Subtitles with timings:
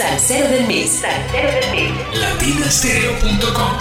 [0.00, 0.92] Salsero del mes.
[0.92, 2.18] Salsero del mes.
[2.18, 3.78] Latinastereo.com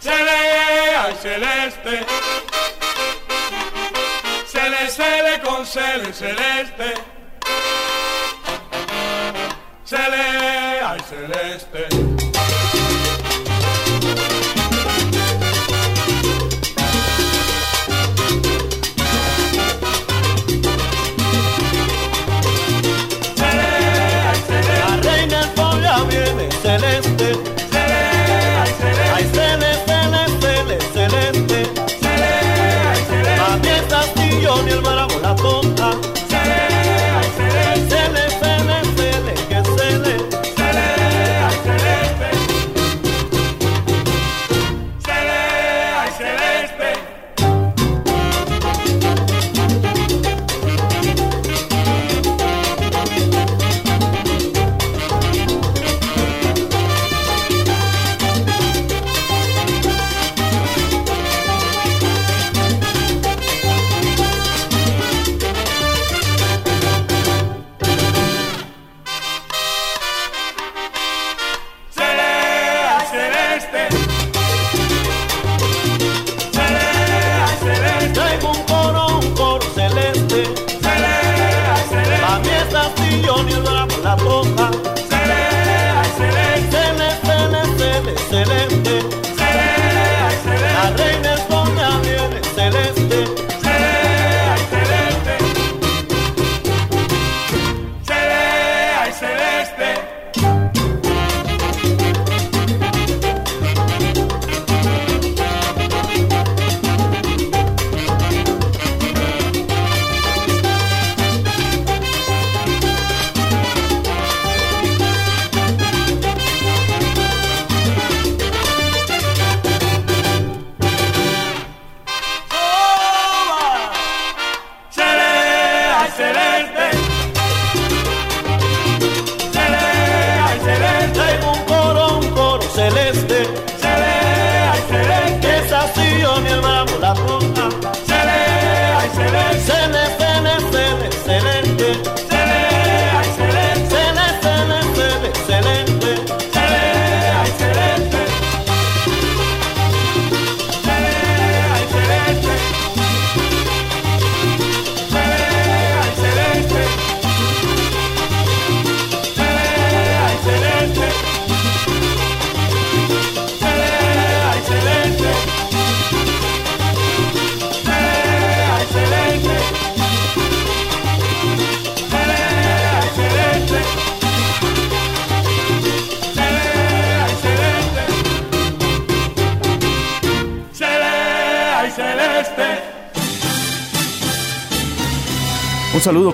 [0.00, 2.06] Celeste, celeste.
[4.46, 6.94] Celeste con cele, celeste.
[9.84, 11.88] Cele, ay celeste.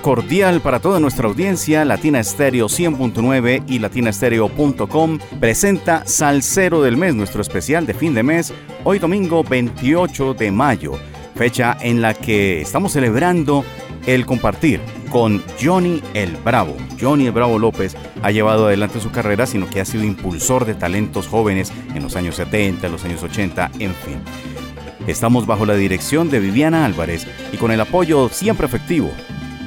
[0.00, 1.84] Cordial para toda nuestra audiencia.
[1.84, 8.52] Latina Estéreo 100.9 y latinastereo.com presenta Salsero del Mes, nuestro especial de fin de mes,
[8.84, 10.92] hoy domingo 28 de mayo,
[11.34, 13.64] fecha en la que estamos celebrando
[14.06, 14.80] el compartir
[15.10, 16.76] con Johnny el Bravo.
[17.00, 20.74] Johnny el Bravo López ha llevado adelante su carrera, sino que ha sido impulsor de
[20.74, 24.20] talentos jóvenes en los años 70, los años 80, en fin.
[25.06, 29.10] Estamos bajo la dirección de Viviana Álvarez y con el apoyo siempre efectivo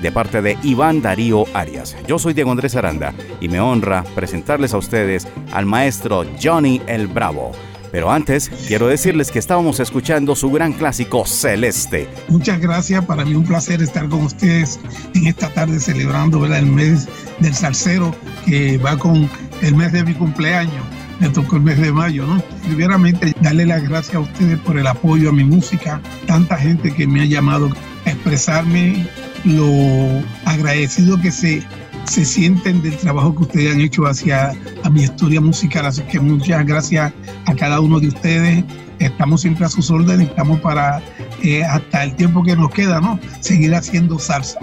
[0.04, 1.96] de parte de Iván Darío Arias.
[2.06, 7.08] Yo soy Diego Andrés Aranda y me honra presentarles a ustedes al maestro Johnny el
[7.08, 7.54] Bravo.
[7.90, 12.10] Pero antes, quiero decirles que estábamos escuchando su gran clásico Celeste.
[12.28, 14.80] Muchas gracias, para mí un placer estar con ustedes
[15.16, 17.08] en esta tarde celebrando el mes
[17.40, 18.14] del salsero
[18.46, 19.30] que va con
[19.62, 20.84] el mes de mi cumpleaños.
[21.20, 22.44] Me tocó el mes de mayo, ¿no?
[22.66, 27.08] Primeramente, darle las gracias a ustedes por el apoyo a mi música, tanta gente que
[27.08, 27.70] me ha llamado
[28.06, 29.08] a expresarme
[29.44, 31.64] lo agradecido que se,
[32.06, 34.54] se sienten del trabajo que ustedes han hecho hacia
[34.84, 35.86] a mi historia musical.
[35.86, 37.14] Así que muchas gracias
[37.46, 38.64] a cada uno de ustedes.
[39.00, 41.02] Estamos siempre a sus órdenes, estamos para
[41.42, 43.20] eh, hasta el tiempo que nos queda, ¿no?
[43.42, 44.60] Seguir haciendo salsa.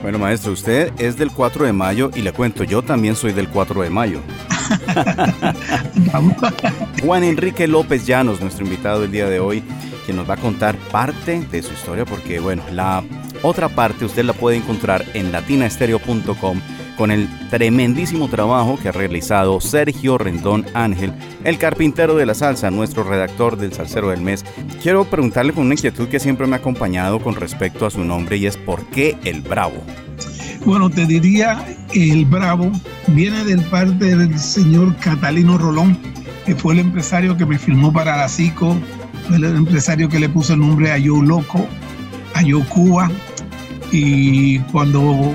[0.00, 3.48] Bueno, maestro, usted es del 4 de mayo y le cuento, yo también soy del
[3.48, 4.20] 4 de mayo.
[7.02, 9.64] Juan Enrique López Llanos, nuestro invitado del día de hoy,
[10.08, 13.04] que nos va a contar parte de su historia, porque bueno, la
[13.42, 16.62] otra parte usted la puede encontrar en latinaestereo.com
[16.96, 21.12] con el tremendísimo trabajo que ha realizado Sergio Rendón Ángel,
[21.44, 24.46] el carpintero de la salsa, nuestro redactor del Salsero del Mes.
[24.82, 28.38] Quiero preguntarle con una inquietud que siempre me ha acompañado con respecto a su nombre
[28.38, 29.84] y es ¿por qué el Bravo?
[30.64, 31.62] Bueno, te diría,
[31.92, 32.72] el Bravo
[33.08, 35.98] viene del parte del señor Catalino Rolón,
[36.46, 38.74] que fue el empresario que me firmó para la CICO,
[39.34, 41.66] el empresario que le puso el nombre a Yo Loco,
[42.34, 43.10] a Yo Cuba.
[43.90, 45.32] Y cuando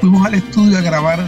[0.00, 1.26] fuimos al estudio a grabar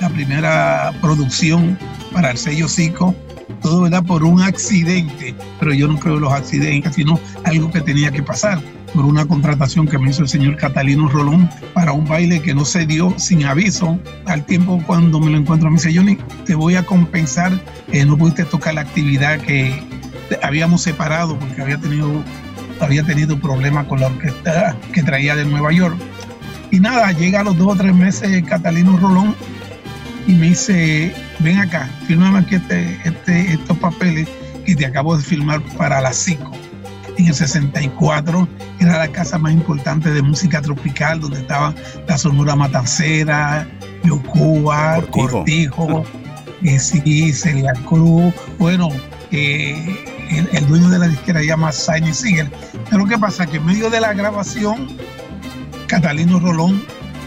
[0.00, 1.78] la primera producción
[2.12, 3.14] para el sello CICO,
[3.62, 7.80] todo verdad por un accidente, pero yo no creo en los accidentes, sino algo que
[7.80, 8.60] tenía que pasar
[8.94, 12.64] por una contratación que me hizo el señor Catalino Rolón para un baile que no
[12.64, 13.98] se dio sin aviso.
[14.26, 17.52] Al tiempo cuando me lo encuentro me dice, Johnny, te voy a compensar,
[17.92, 19.87] eh, no pudiste tocar la actividad que
[20.42, 22.22] habíamos separado porque había tenido,
[22.80, 25.96] había tenido problemas con la orquesta que traía de Nueva York.
[26.70, 29.34] Y nada, llega a los dos o tres meses Catalino Rolón
[30.26, 34.28] y me dice, ven acá, fírmame aquí este, este, estos papeles
[34.66, 36.52] que te acabo de firmar para la CICO.
[37.16, 38.46] En el 64
[38.78, 41.74] era la casa más importante de música tropical, donde estaban
[42.06, 43.66] la Sonora Matancera,
[44.04, 46.04] Yocuba, Cortijo,
[46.62, 48.32] eh, sí, Celia Cruz.
[48.58, 48.90] Bueno,
[49.32, 52.50] eh, el, dueño de la disquera llama Simon Siegel.
[52.90, 53.46] Pero ¿qué pasa?
[53.46, 54.88] Que en medio de la grabación,
[55.86, 56.82] Catalino Rolón,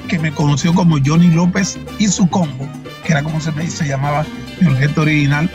[0.07, 2.68] que me conoció como Johnny López y su combo,
[3.03, 4.25] que era como se, me, se llamaba
[4.59, 5.50] el objeto original.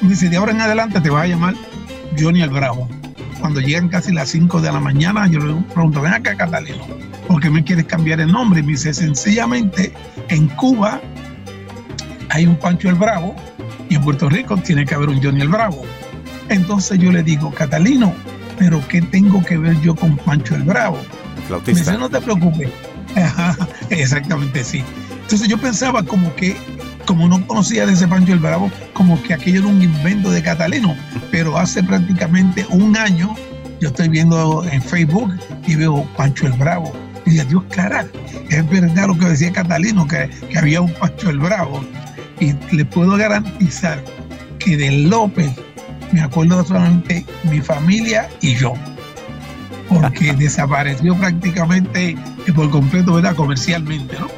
[0.00, 1.54] Me dice, de ahora en adelante te vas a llamar
[2.18, 2.88] Johnny el Bravo.
[3.40, 6.86] Cuando llegan casi las 5 de la mañana, yo le pregunto, ven acá, Catalino,
[7.28, 8.60] ¿por qué me quieres cambiar el nombre?
[8.60, 9.92] Y me dice, sencillamente,
[10.28, 11.00] en Cuba
[12.30, 13.34] hay un Pancho el Bravo
[13.88, 15.82] y en Puerto Rico tiene que haber un Johnny el Bravo.
[16.48, 18.12] Entonces yo le digo, Catalino,
[18.58, 20.98] ¿pero qué tengo que ver yo con Pancho el Bravo?
[21.66, 22.70] Me dice, no te preocupes.
[23.90, 24.82] exactamente, sí.
[25.22, 26.56] Entonces yo pensaba como que,
[27.04, 30.42] como no conocía de ese Pancho el Bravo, como que aquello era un invento de
[30.42, 30.96] Catalino,
[31.30, 33.34] pero hace prácticamente un año
[33.80, 35.34] yo estoy viendo en Facebook
[35.66, 36.92] y veo Pancho el Bravo.
[37.26, 38.06] Y digo, Dios cara,
[38.50, 41.84] es verdad lo que decía Catalino, que, que había un Pancho el Bravo.
[42.38, 44.02] Y le puedo garantizar
[44.58, 45.50] que de López
[46.12, 48.74] me acuerdo solamente mi familia y yo
[49.88, 52.16] porque desapareció prácticamente
[52.54, 53.34] por completo, ¿verdad?
[53.34, 54.28] Comercialmente, ¿no?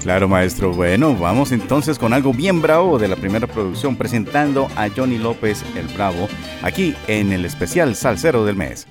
[0.00, 0.72] Claro, maestro.
[0.72, 5.62] Bueno, vamos entonces con algo bien bravo de la primera producción, presentando a Johnny López
[5.76, 6.28] el Bravo,
[6.62, 8.86] aquí en el especial Salsero del Mes.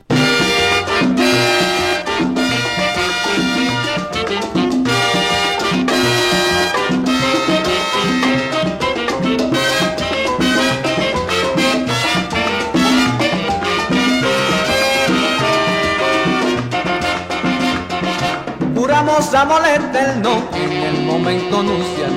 [19.40, 22.12] Amor eterno en el momento nupcial.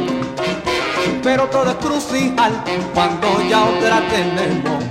[1.22, 2.52] Pero todo es crucial
[2.92, 4.82] cuando ya otra tenemos.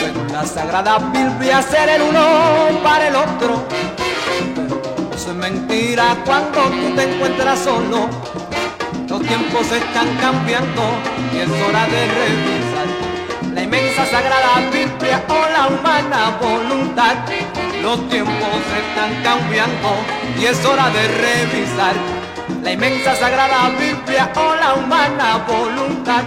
[0.00, 2.22] Según la sagrada Biblia, ser el uno
[2.84, 3.64] para el otro.
[4.54, 4.80] Pero
[5.12, 8.08] eso es mentira cuando tú te encuentras solo.
[9.08, 10.82] Los tiempos están cambiando
[11.34, 17.16] y es hora de revisar la inmensa sagrada Biblia o la humana voluntad
[17.82, 19.88] los tiempos están cambiando
[20.40, 21.94] y es hora de revisar
[22.62, 26.22] la inmensa sagrada Biblia o la humana voluntad.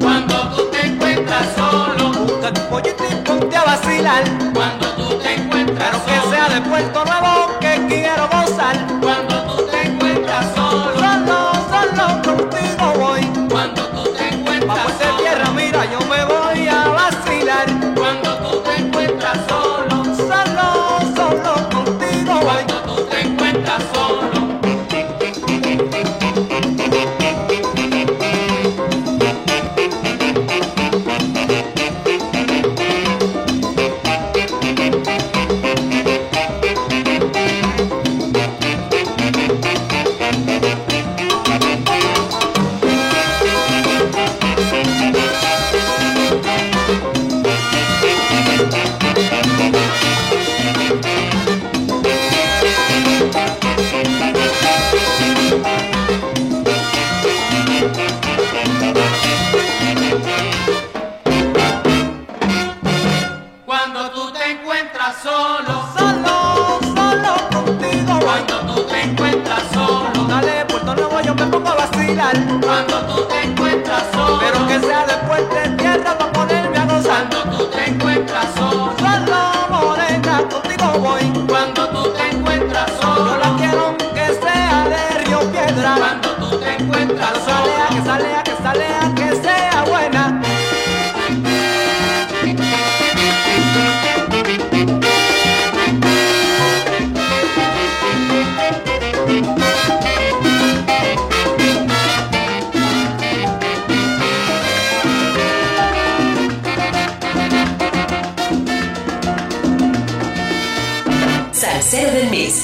[0.00, 4.24] Cuando tú te encuentras solo, busca tu pollito y ponte a vacilar.
[4.54, 9.07] Cuando tú te encuentras Pero que sea de Puerto Nuevo que quiero gozar.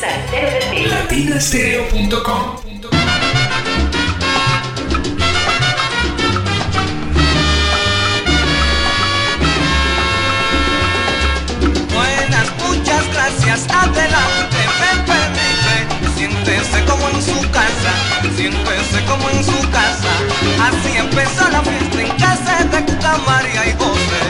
[0.00, 2.44] latinastereo.com
[11.94, 15.76] Buenas, muchas gracias, adelante, me permite.
[16.16, 17.92] Siéntese como en su casa,
[18.36, 20.10] siéntese como en su casa.
[20.60, 24.22] Así empezó la fiesta en casa de Cuca María y José.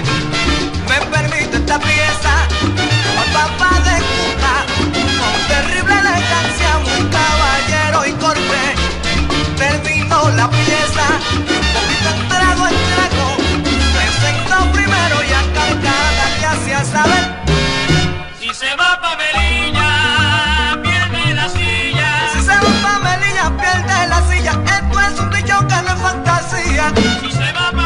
[0.88, 2.33] Me permite esta pieza,
[3.33, 4.54] papá de Cuca,
[5.54, 8.61] terrible elegancia, muy caballero y corte.
[9.56, 11.06] Terminó la pieza,
[12.11, 13.26] un trago en trago.
[13.96, 17.25] Presentó primero y a cargada que hacía saber.
[18.40, 19.90] Si se va Pamelilla,
[20.82, 22.11] pierde la silla.
[22.32, 24.52] Si se va Pamelilla, pierde la silla.
[24.78, 26.92] Esto es un dicho que no es fantasía.
[27.20, 27.84] Si se va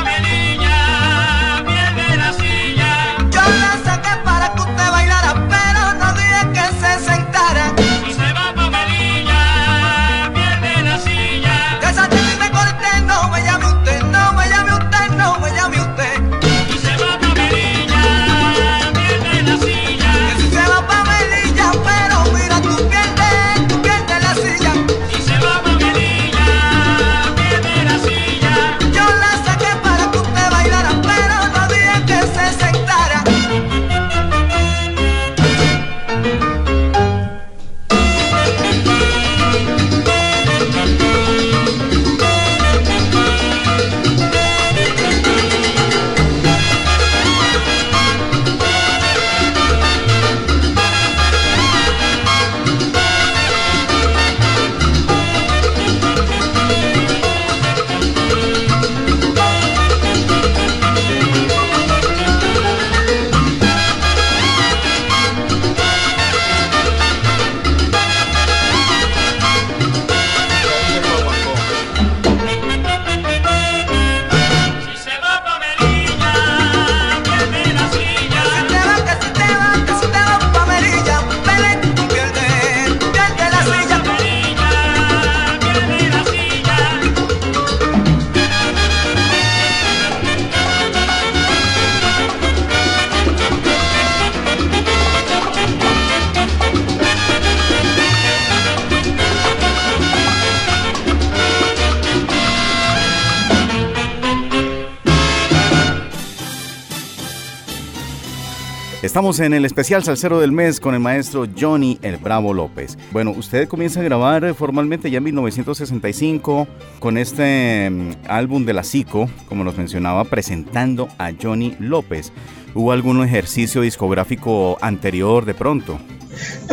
[109.28, 112.97] En el especial Salsero del Mes con el maestro Johnny El Bravo López.
[113.12, 116.66] Bueno, usted comienza a grabar eh, formalmente ya en 1965
[116.99, 122.32] con este mm, álbum de la SICO, como nos mencionaba, presentando a Johnny López.
[122.75, 126.00] ¿Hubo algún ejercicio discográfico anterior de pronto?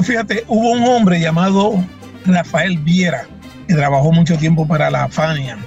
[0.02, 1.74] Fíjate, hubo un hombre llamado
[2.26, 3.28] Rafael Viera,
[3.68, 5.58] que trabajó mucho tiempo para la Fania.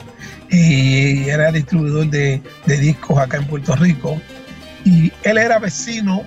[0.51, 4.19] y era distribuidor de, de discos acá en Puerto Rico.
[4.87, 6.25] Y él era vecino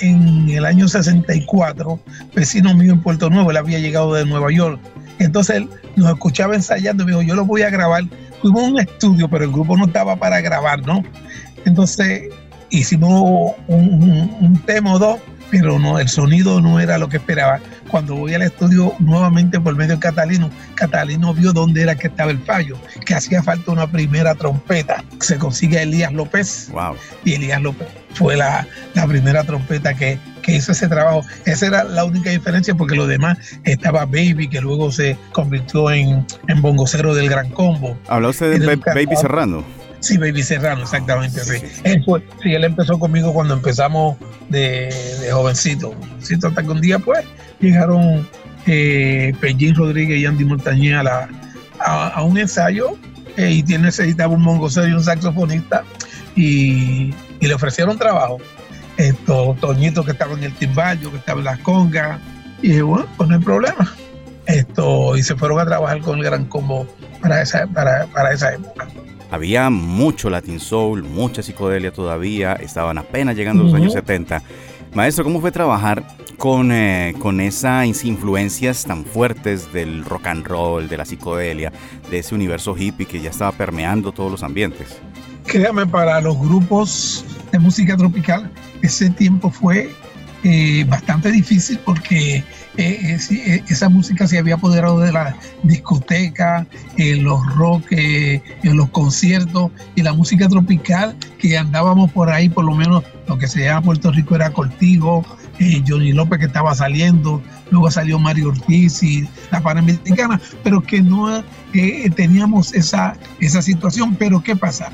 [0.00, 2.00] en el año 64,
[2.34, 4.80] vecino mío en Puerto Nuevo, él había llegado de Nueva York.
[5.18, 8.04] Entonces él nos escuchaba ensayando y me dijo, yo lo voy a grabar.
[8.40, 11.02] Fuimos a un estudio, pero el grupo no estaba para grabar, ¿no?
[11.64, 12.22] Entonces
[12.70, 15.18] hicimos un, un- un tema o dos,
[15.50, 17.58] pero no, el sonido no era lo que esperaba.
[17.90, 22.30] Cuando voy al estudio nuevamente por medio de Catalino, Catalino vio dónde era que estaba
[22.30, 25.04] el fallo, que hacía falta una primera trompeta.
[25.20, 26.94] Se consigue a Elías López Wow.
[27.24, 31.24] y Elías López fue la, la primera trompeta que, que hizo ese trabajo.
[31.46, 36.26] Esa era la única diferencia porque lo demás estaba Baby, que luego se convirtió en,
[36.48, 37.96] en bongocero del Gran Combo.
[38.08, 39.16] ¿Habla usted de Baby.
[39.16, 39.64] Serrano?
[40.00, 41.58] Sí, Baby Serrano, exactamente, sí.
[41.58, 41.80] Sí, sí.
[41.84, 44.16] Él fue, sí, él empezó conmigo cuando empezamos
[44.48, 45.92] de, de jovencito.
[45.92, 47.24] jovencito, hasta que un día, pues,
[47.60, 48.26] llegaron
[48.66, 51.28] eh, Pellín Rodríguez y Andy Montañé a, la-
[51.80, 52.96] a, a un ensayo
[53.36, 55.82] eh, y tiene, necesitaba un mongocero y un saxofonista
[56.34, 58.38] y, y le ofrecieron trabajo.
[58.96, 62.20] Esto, Toñito que estaba en el timballo, que estaba en las congas,
[62.62, 63.94] y dije, bueno, pues no hay problema.
[64.46, 66.86] Esto, y se fueron a trabajar con el Gran Combo
[67.22, 68.88] para esa, para, para esa época.
[69.30, 73.82] Había mucho Latin Soul, mucha psicodelia todavía, estaban apenas llegando los Ujú.
[73.82, 74.42] años 70.
[74.92, 76.04] Maestro, ¿cómo fue trabajar
[76.36, 81.72] con, eh, con esas influencias tan fuertes del rock and roll, de la psicodelia,
[82.10, 84.98] de ese universo hippie que ya estaba permeando todos los ambientes?
[85.50, 88.48] Créame, para los grupos de música tropical,
[88.82, 89.90] ese tiempo fue
[90.44, 92.36] eh, bastante difícil porque
[92.76, 96.66] eh, eh, esa música se había apoderado de la discoteca,
[96.96, 102.76] los rock, en los conciertos y la música tropical que andábamos por ahí, por lo
[102.76, 105.26] menos lo que se llama Puerto Rico era Cortijo,
[105.86, 107.42] Johnny López que estaba saliendo,
[107.72, 111.42] luego salió Mario Ortiz y la Panamericana, pero que no
[112.14, 114.14] teníamos esa, esa situación.
[114.14, 114.90] Pero ¿qué pasa?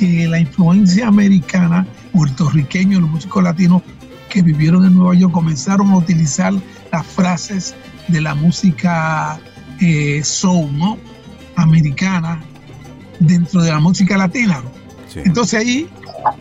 [0.00, 3.82] Que la influencia americana, puertorriqueños, los músicos latinos
[4.30, 6.54] que vivieron en Nueva York comenzaron a utilizar
[6.90, 7.74] las frases
[8.08, 9.38] de la música
[9.80, 10.96] eh, soul, ¿no?
[11.56, 12.40] Americana
[13.18, 14.62] dentro de la música latina.
[15.14, 15.88] Entonces ahí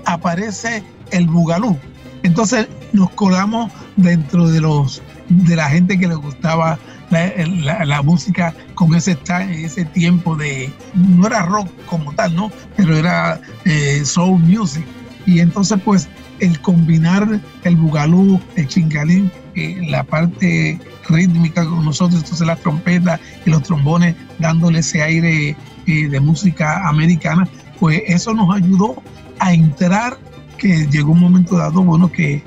[0.05, 1.77] aparece el bugalú.
[2.23, 6.79] Entonces nos colamos dentro de los de la gente que le gustaba
[7.11, 9.17] la, música con ese,
[9.51, 12.51] ese tiempo de no era rock como tal, ¿no?
[12.75, 14.85] Pero era eh, soul music.
[15.25, 16.07] Y entonces pues
[16.39, 23.19] el combinar el bugalú, el chingalín, eh, la parte rítmica con nosotros, entonces la trompeta
[23.45, 27.47] y los trombones dándole ese aire eh, de música americana,
[27.79, 29.01] pues eso nos ayudó
[29.39, 30.17] a entrar,
[30.57, 32.43] que llegó un momento dado, bueno, que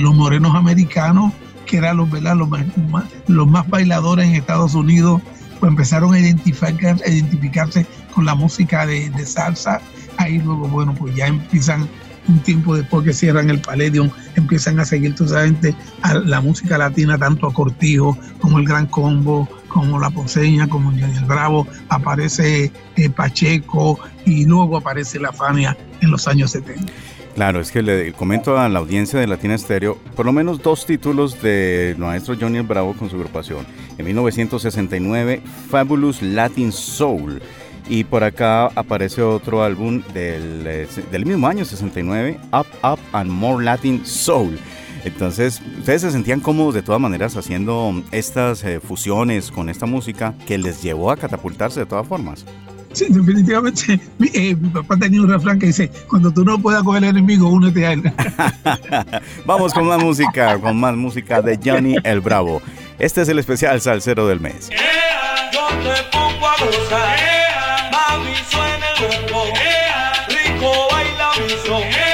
[0.00, 1.32] los morenos americanos,
[1.72, 5.22] que eran los, más, bailadores en Estados Unidos,
[5.58, 9.80] pues empezaron a identificar, identificarse con la música de, salsa.
[10.18, 11.88] Ahí luego, bueno, pues ya empiezan
[12.28, 17.16] un tiempo después que cierran el Palladium, empiezan a seguir totalmente a la música latina,
[17.16, 23.08] tanto a Cortijo como el Gran Combo, como La Poseña, como el Bravo, aparece eh,
[23.08, 26.92] Pacheco y luego aparece La Fania en los años 70.
[27.34, 30.84] Claro, es que le comento a la audiencia de Latina Estéreo por lo menos dos
[30.84, 33.66] títulos de maestro Johnny Bravo con su agrupación.
[33.96, 37.40] En 1969, Fabulous Latin Soul
[37.88, 43.30] y por acá aparece otro álbum del, eh, del mismo año, 69, Up, Up and
[43.30, 44.58] More Latin Soul.
[45.04, 50.34] Entonces, ustedes se sentían cómodos de todas maneras haciendo estas eh, fusiones con esta música
[50.46, 52.44] que les llevó a catapultarse de todas formas.
[52.92, 54.00] Sí, definitivamente.
[54.18, 57.10] Mi, eh, mi, papá tenía un refrán que dice, cuando tú no puedas coger al
[57.10, 58.02] enemigo, únete a él.
[59.46, 62.60] Vamos con más música, con más música de Johnny el Bravo.
[62.98, 64.68] Este es el especial Salsero del mes.
[64.70, 67.18] yo te pongo a gozar.
[67.90, 69.52] Mami suena el bombo,
[70.28, 72.11] rico baila mi son,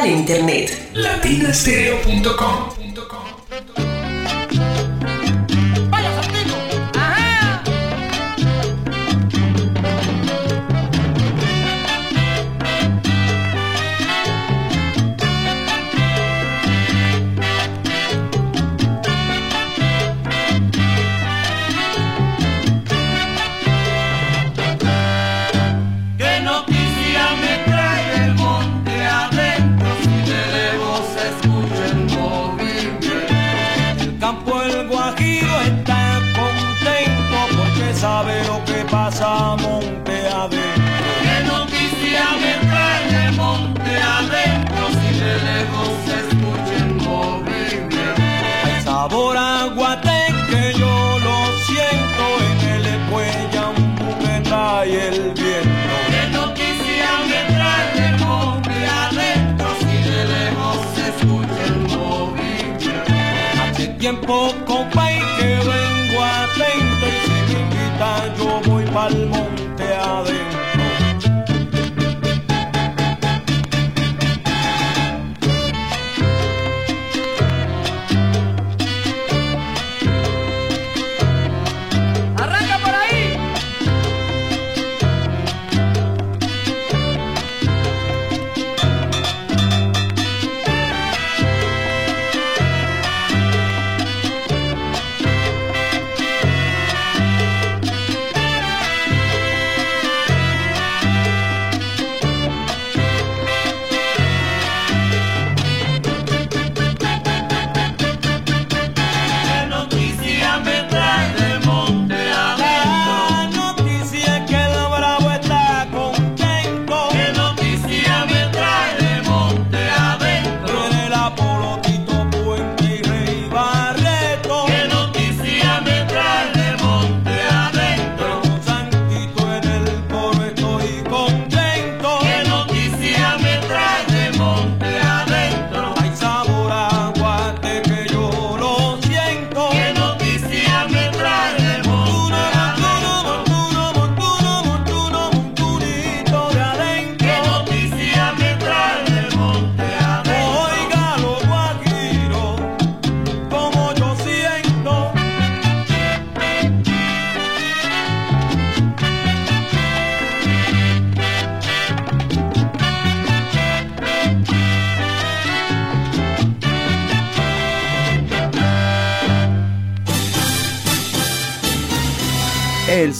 [0.00, 2.79] portal en internet latinastereo.com.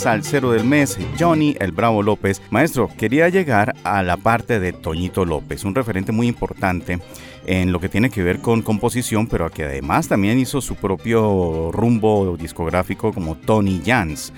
[0.00, 2.40] salsero del mes, Johnny el Bravo López.
[2.50, 6.98] Maestro, quería llegar a la parte de Toñito López, un referente muy importante
[7.44, 11.70] en lo que tiene que ver con composición, pero que además también hizo su propio
[11.70, 14.32] rumbo discográfico como Tony Jans.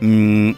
[0.00, 0.52] Mm,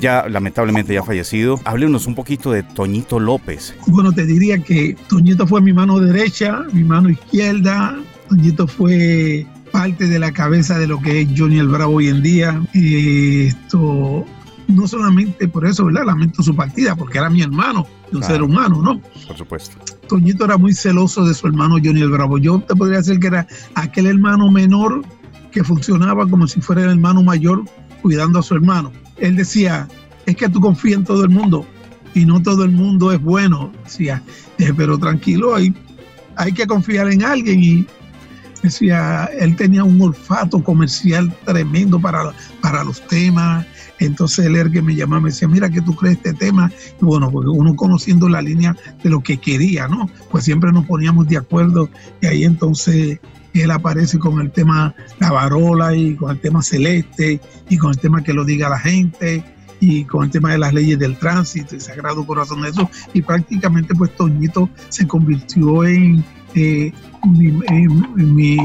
[0.00, 1.58] ya lamentablemente ya fallecido.
[1.64, 3.74] Háblenos un poquito de Toñito López.
[3.88, 7.98] Bueno, te diría que Toñito fue mi mano derecha, mi mano izquierda.
[8.28, 12.22] Toñito fue parte de la cabeza de lo que es Johnny el Bravo hoy en
[12.22, 12.60] día.
[12.72, 14.24] Eh, esto,
[14.68, 16.04] no solamente por eso, ¿verdad?
[16.06, 19.00] Lamento su partida, porque era mi hermano, un ser humano, ¿no?
[19.26, 19.76] Por supuesto.
[20.08, 22.38] Toñito era muy celoso de su hermano Johnny el Bravo.
[22.38, 25.02] Yo te podría decir que era aquel hermano menor
[25.50, 27.64] que funcionaba como si fuera el hermano mayor
[28.02, 28.92] cuidando a su hermano.
[29.18, 29.88] Él decía,
[30.26, 31.66] es que tú confías en todo el mundo
[32.14, 33.72] y no todo el mundo es bueno.
[33.84, 34.22] Decía,
[34.58, 35.74] "Eh, pero tranquilo, hay,
[36.36, 37.86] hay que confiar en alguien y
[38.62, 43.66] decía, él tenía un olfato comercial tremendo para, para los temas.
[43.98, 46.70] Entonces él era que me llamaba, me decía, mira, ¿qué tú crees este tema?
[47.00, 50.10] Y bueno, porque uno conociendo la línea de lo que quería, ¿no?
[50.30, 51.88] Pues siempre nos poníamos de acuerdo
[52.20, 53.18] y ahí entonces
[53.62, 57.98] él aparece con el tema La Varola y con el tema Celeste y con el
[57.98, 59.42] tema que lo diga la gente
[59.80, 63.22] y con el tema de las leyes del tránsito y Sagrado Corazón de eso y
[63.22, 66.92] prácticamente pues Toñito se convirtió en, eh,
[67.24, 68.56] mi, en mi,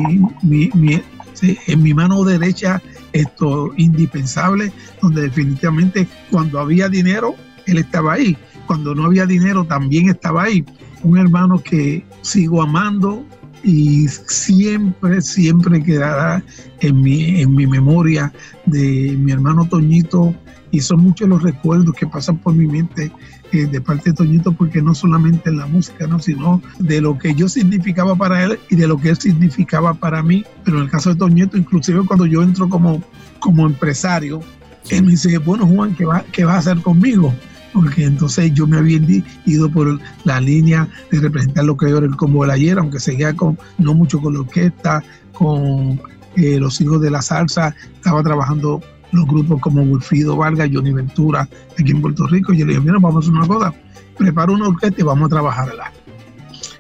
[0.42, 1.02] mi- mi-
[1.34, 2.82] sí, en mi mano derecha
[3.14, 7.36] esto indispensable donde definitivamente cuando había dinero
[7.68, 8.38] él estaba ahí.
[8.68, 10.64] Cuando no había dinero también estaba ahí.
[11.04, 13.26] Un hermano que sigo amando
[13.64, 16.44] y siempre, siempre quedará
[16.80, 18.32] en mi, en mi memoria
[18.66, 20.34] de mi hermano Toñito.
[20.72, 23.12] Y son muchos los recuerdos que pasan por mi mente
[23.52, 26.20] eh, de parte de Toñito porque no solamente en la música, ¿no?
[26.20, 30.24] sino de lo que yo significaba para él y de lo que él significaba para
[30.24, 30.44] mí.
[30.64, 33.04] Pero en el caso de Toñito, inclusive cuando yo entro como,
[33.40, 34.42] como empresario,
[34.90, 37.34] él me dice, bueno Juan, ¿qué, va, ¿qué vas a hacer conmigo?
[37.74, 39.00] porque entonces yo me había
[39.46, 43.34] ido por la línea de representar lo que era el combo del ayer, aunque seguía
[43.34, 46.00] con no mucho con la orquesta, con
[46.36, 48.82] eh, los hijos de la salsa, estaba trabajando
[49.12, 51.48] los grupos como Wilfrido Vargas, Johnny Ventura,
[51.78, 52.54] aquí en Puerto Rico.
[52.54, 53.74] Y yo le dije, mira, vamos a hacer una cosa,
[54.18, 55.92] preparo una orquesta y vamos a trabajarla.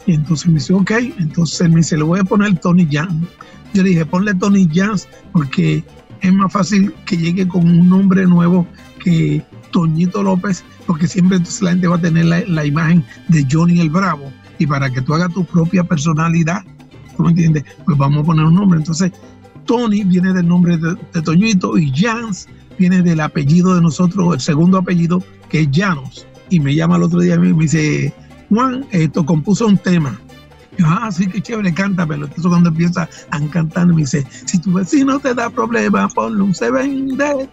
[0.05, 3.27] Y entonces me dice, ok, entonces me dice, le voy a poner Tony Jans.
[3.73, 5.83] Yo le dije, ponle Tony Jans porque
[6.21, 8.67] es más fácil que llegue con un nombre nuevo
[9.03, 13.79] que Toñito López, porque siempre entonces la gente va a tener la, imagen de Johnny
[13.79, 14.31] el Bravo.
[14.59, 16.63] Y para que tú hagas tu propia personalidad,
[17.17, 17.63] ¿tú me entiendes?
[17.85, 18.79] Pues vamos a poner un nombre.
[18.79, 19.11] Entonces,
[19.65, 22.47] Tony viene del nombre de, Toñito y Jans
[22.77, 26.25] viene del apellido de nosotros, el segundo apellido, que es Llanos.
[26.49, 28.13] Y me llama el otro día y me dice,
[28.49, 30.19] Juan, esto compuso un tema
[30.83, 32.15] ah, sí, qué chévere, cántame.
[32.15, 36.53] Entonces cuando empieza a cantar me dice, si tu vecino te da problemas, ponle un
[36.53, 37.49] se vende.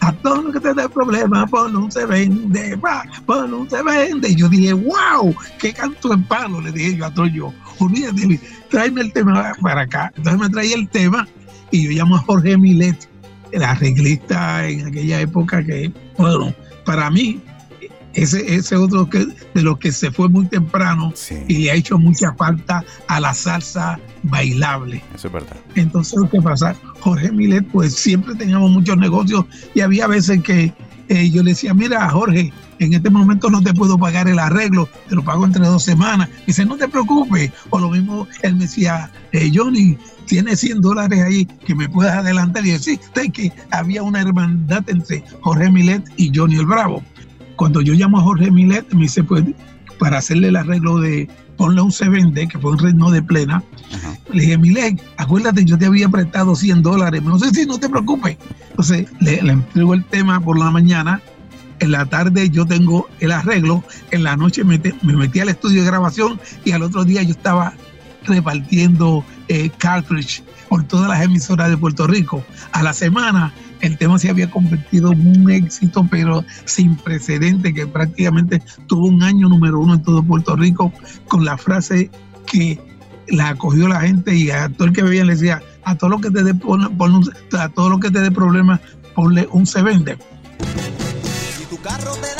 [0.00, 2.78] A todo lo que te dé problemas, ponle un se vende.
[3.26, 4.30] Ponle un se vende.
[4.30, 7.52] Y yo dije, wow, qué canto en palo, le dije yo a Toyo.
[7.78, 10.12] Olvídate, tráeme el tema para acá.
[10.16, 11.26] Entonces me traía el tema
[11.70, 13.08] y yo llamo a Jorge Milet,
[13.52, 17.40] el arreglista en aquella época que, bueno, para mí
[18.22, 21.12] ese, ese otro que, de los que se fue muy temprano
[21.46, 25.02] y le ha hecho mucha falta a la salsa bailable.
[25.14, 25.56] Eso es verdad.
[25.74, 26.74] Entonces, ¿qué pasa?
[27.00, 30.72] Jorge Milet, pues siempre teníamos muchos negocios y había veces que
[31.08, 34.88] eh, yo le decía, mira, Jorge, en este momento no te puedo pagar el arreglo,
[35.08, 36.28] te lo pago entre dos semanas.
[36.42, 37.50] Y dice, no te preocupes.
[37.70, 42.12] O lo mismo, él me decía, eh, Johnny, tienes 100 dólares ahí que me puedes
[42.12, 42.64] adelantar.
[42.66, 43.00] Y yo, sí,
[43.32, 47.02] que había una hermandad entre Jorge Milet y Johnny el Bravo.
[47.58, 49.44] Cuando yo llamo a Jorge Milet, me dice, pues,
[49.98, 53.64] para hacerle el arreglo de ponle un CBD, que fue un ritmo de plena,
[54.32, 57.20] le dije, Milet, acuérdate, yo te había prestado 100 dólares.
[57.24, 58.38] No sé si no te preocupes.
[58.70, 61.20] Entonces, le, le entrego el tema por la mañana.
[61.80, 63.82] En la tarde yo tengo el arreglo.
[64.12, 67.72] En la noche me, metí al estudio de grabación y al otro día yo estaba
[68.24, 72.44] repartiendo eh, cartridge por todas las emisoras de Puerto Rico.
[72.70, 77.86] A la semana el tema se había convertido en un éxito, pero sin precedente, que
[77.86, 80.92] prácticamente tuvo un año número uno en todo Puerto Rico
[81.28, 82.10] con la frase
[82.46, 82.80] que
[83.28, 86.20] la acogió la gente y a todo el que veía le decía, a todo lo
[86.20, 86.54] que te dé
[87.58, 88.80] a todo lo que te dé problemas,
[89.14, 90.18] ponle un se vende.
[91.56, 92.37] Si tu carro te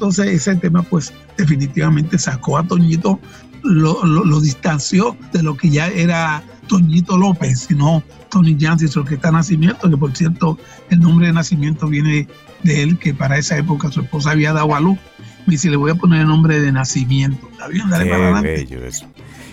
[0.00, 3.20] Entonces ese tema pues definitivamente sacó a Toñito,
[3.62, 9.00] lo, lo, lo distanció de lo que ya era Toñito López, sino Tony Jansi, su
[9.00, 10.56] orquesta Nacimiento, que por cierto
[10.88, 12.26] el nombre de nacimiento viene
[12.62, 14.98] de él, que para esa época su esposa había dado a luz.
[15.44, 17.46] Me dice, le voy a poner el nombre de nacimiento.
[17.52, 17.90] ¿Está bien?
[17.90, 18.52] Dale Qué para adelante.
[18.52, 19.04] bello eso.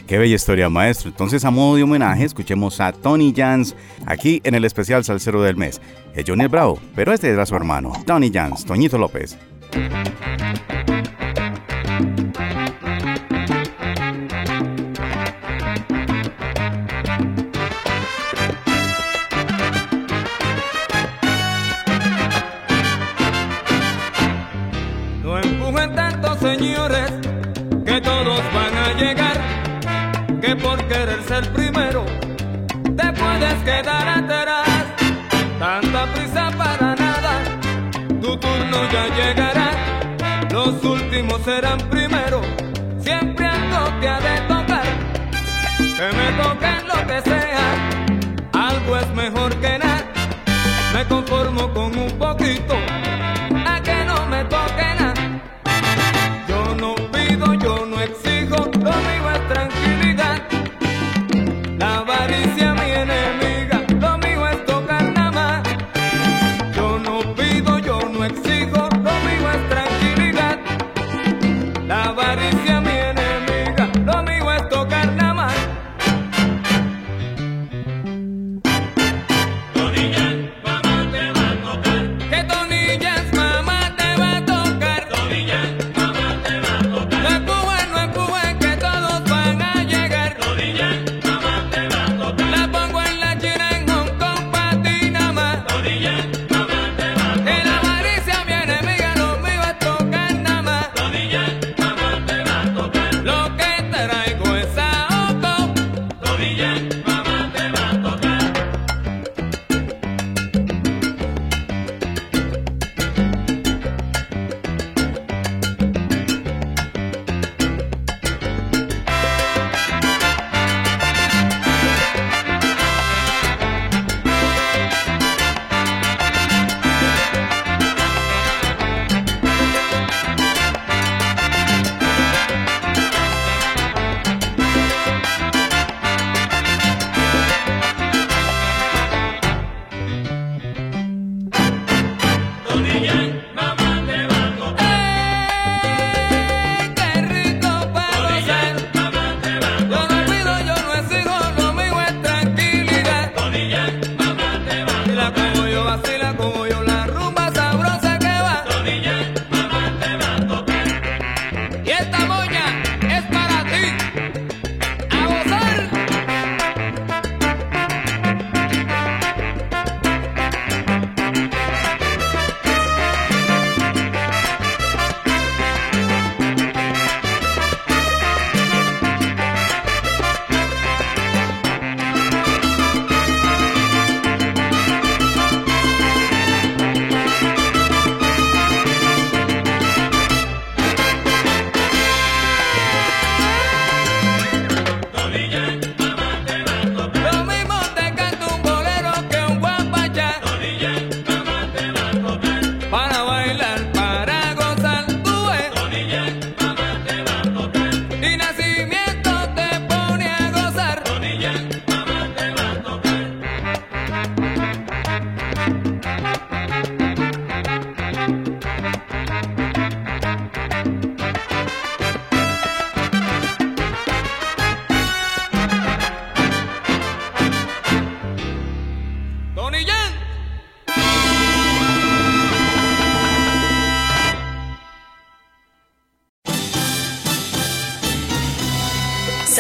[0.08, 1.10] Qué bella historia, maestro.
[1.10, 5.58] Entonces, a modo de homenaje, escuchemos a Tony Jans aquí en el especial Salsero del
[5.58, 5.82] Mes.
[6.16, 9.38] Es Johnny el Bravo, pero este era su hermano, Tony Jans, Toñito López.
[9.78, 10.77] No
[41.58, 42.40] serán primero,
[43.00, 44.88] siempre algo te ha de tocar.
[45.98, 47.66] Que me toquen lo que sea,
[48.54, 50.06] algo es mejor que nada.
[50.94, 52.76] Me conformo con un poquito,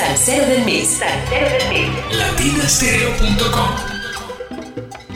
[0.08, 1.02] Salsero del Mes.
[2.18, 3.70] latinastereo.com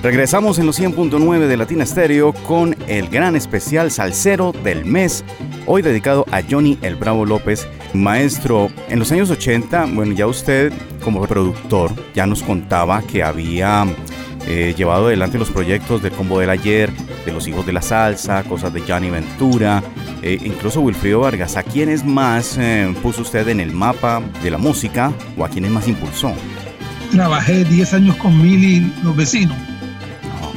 [0.03, 5.23] Regresamos en los 100.9 de Latina Stereo con el gran especial Salsero del mes,
[5.65, 8.69] hoy dedicado a Johnny el Bravo López, maestro.
[8.89, 13.85] En los años 80, bueno, ya usted como productor ya nos contaba que había
[14.47, 16.91] eh, llevado adelante los proyectos del Combo del Ayer,
[17.25, 19.83] de los Hijos de la Salsa, cosas de Johnny Ventura,
[20.21, 21.57] eh, incluso Wilfrido Vargas.
[21.57, 25.71] ¿A quiénes más eh, puso usted en el mapa de la música o a quiénes
[25.71, 26.33] más impulsó?
[27.11, 29.55] Trabajé 10 años con Mili los vecinos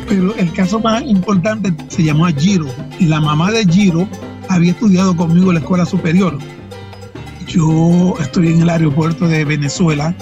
[0.08, 2.66] pero el caso más importante se llamó a Giro.
[2.98, 4.08] Y la mamá de Giro
[4.48, 6.38] había estudiado conmigo en la escuela superior.
[7.46, 10.14] Yo estoy en el aeropuerto de Venezuela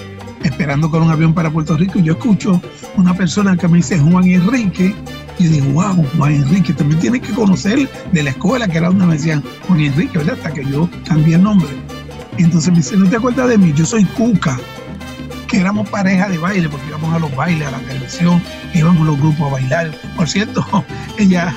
[0.42, 2.60] esperando con un avión para Puerto Rico y yo escucho
[2.96, 4.94] una persona que me dice Juan Enrique
[5.38, 9.06] y digo, wow, Juan Enrique, también tienes que conocer de la escuela que era donde
[9.06, 10.34] me decían Juan Enrique, ¿verdad?
[10.34, 11.68] Hasta que yo cambié el nombre.
[12.38, 13.72] Entonces me dice, ¿no te acuerdas de mí?
[13.74, 14.58] Yo soy Cuca
[15.52, 19.18] que éramos pareja de baile, porque íbamos a los bailes, a la televisión, íbamos los
[19.18, 19.90] grupos a bailar.
[20.16, 20.64] Por cierto,
[21.18, 21.54] ella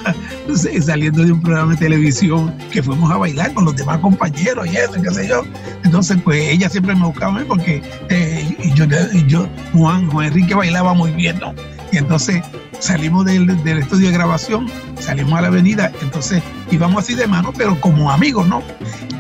[0.82, 4.76] saliendo de un programa de televisión que fuimos a bailar con los demás compañeros y
[4.76, 5.44] eso, qué sé yo.
[5.86, 8.86] Entonces, pues ella siempre me buscaba a mí porque eh, yo,
[9.28, 11.56] yo, Juan, Juan Enrique bailaba muy bien, ¿no?
[11.94, 12.44] Y entonces
[12.80, 17.54] salimos del, del, estudio de grabación, salimos a la avenida, entonces íbamos así de mano,
[17.58, 18.62] pero como amigos, ¿no?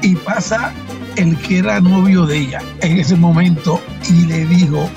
[0.01, 0.73] Y pasa
[1.15, 4.89] el que era novio de ella en ese momento y le dijo,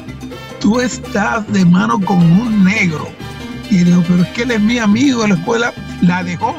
[0.60, 3.08] tú estás de mano con un negro.
[3.70, 6.54] Y le dijo, pero es que él es mi amigo de la escuela, la dejó.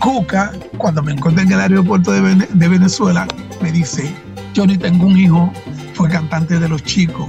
[0.00, 3.28] Cuca, cuando me encontré en el aeropuerto de, de Venezuela,
[3.60, 4.12] me dice,
[4.54, 5.52] yo ni tengo un hijo,
[5.94, 7.28] fue cantante de los chicos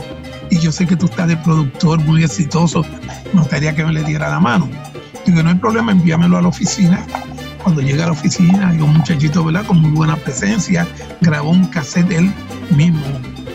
[0.51, 2.85] y yo sé que tú estás de productor muy exitoso,
[3.33, 4.69] me gustaría que me le diera la mano.
[5.25, 7.05] Digo, no hay problema, envíamelo a la oficina
[7.63, 9.65] cuando llega a la oficina, hay un muchachito, ¿verdad?
[9.65, 10.87] Con muy buena presencia,
[11.21, 12.31] grabó un cassette él
[12.75, 13.01] mismo,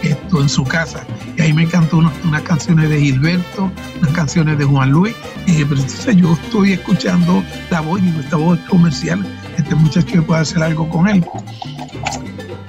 [0.03, 1.05] esto en su casa.
[1.37, 5.15] Y ahí me cantó unas, unas canciones de Gilberto, unas canciones de Juan Luis.
[5.47, 9.27] Y dije, pero entonces yo estoy escuchando la voz y esta voz comercial,
[9.57, 11.25] este muchacho puede hacer algo con él.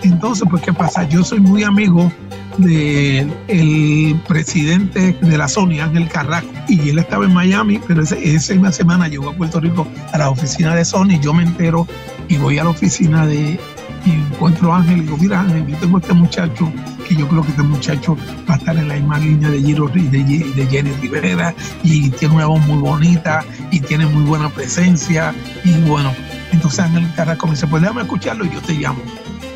[0.03, 1.07] Entonces, pues, ¿qué pasa?
[1.07, 2.11] Yo soy muy amigo
[2.57, 8.15] del el presidente de la Sony, Ángel Carrasco, y él estaba en Miami, pero esa
[8.53, 11.87] misma semana llegó a Puerto Rico a la oficina de Sony, yo me entero
[12.27, 13.59] y voy a la oficina de
[14.05, 16.71] y encuentro a Ángel y digo, mira Ángel, yo tengo este muchacho
[17.07, 18.17] que yo creo que este muchacho
[18.49, 21.53] va a estar en la misma línea de Giro de, de Jenny Rivera
[21.83, 25.33] y tiene una voz muy bonita y tiene muy buena presencia
[25.63, 26.13] y bueno,
[26.51, 29.01] entonces Ángel Carrasco me dice, pues déjame escucharlo y yo te llamo.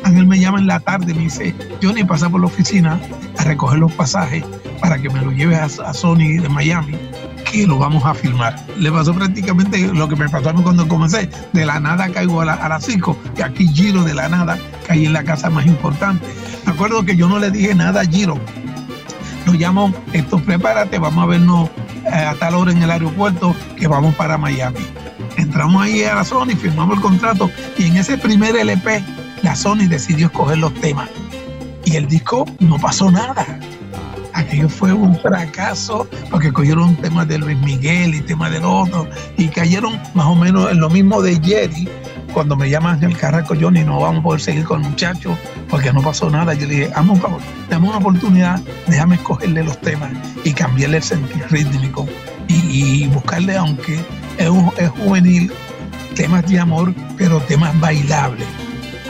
[0.04, 2.98] Ángel me llama en la tarde y me dice, Johnny, pasa por la oficina
[3.38, 4.44] a recoger los pasajes
[4.80, 6.98] para que me lo lleves a, Sony de Miami,
[7.50, 8.56] que lo vamos a filmar.
[8.76, 11.28] Le pasó prácticamente lo que me pasó a mí cuando comencé.
[11.52, 14.58] De la nada caigo a, la, a las 5 y aquí Giro de la nada
[14.86, 16.26] caí en la casa más importante.
[16.66, 18.38] Me acuerdo que yo no le dije nada a Giro.
[19.46, 21.70] Lo llamo, esto prepárate, vamos a vernos
[22.06, 24.80] eh, a tal hora en el aeropuerto que vamos para Miami.
[25.36, 29.02] Entramos ahí a la Sony, firmamos el contrato y en ese primer LP
[29.42, 31.08] la Sony decidió escoger los temas
[31.84, 33.58] y el disco no pasó nada.
[34.34, 39.48] Aquello fue un fracaso porque cogieron temas de Luis Miguel y temas del otro y
[39.48, 41.88] cayeron más o menos en lo mismo de Jerry.
[42.32, 45.36] Cuando me llama Ángel Carrasco, Johnny, no vamos a poder seguir con el muchacho
[45.68, 46.54] porque no pasó nada.
[46.54, 50.12] Yo le dije, hazme un favor, dame una oportunidad, déjame escogerle los temas
[50.44, 52.06] y cambiarle el sentido rítmico
[52.48, 53.96] y, buscarle, aunque
[54.38, 55.52] es, es juvenil,
[56.14, 58.46] temas de amor, pero temas bailables